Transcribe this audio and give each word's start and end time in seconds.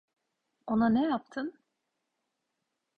Ona 0.67 0.89
ne 0.89 1.01
yaptın? 1.07 1.53